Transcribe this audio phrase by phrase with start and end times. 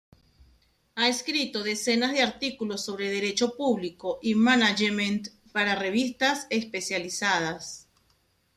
[0.95, 7.87] Ha escrito decenas de artículos sobre Derecho público y management para revistas especializadas.